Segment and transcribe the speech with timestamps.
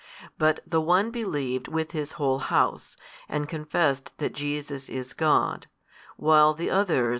[0.39, 2.97] But the one believed with his whole house,
[3.29, 5.67] and confessed that Jesus is God,
[6.17, 7.09] while the others.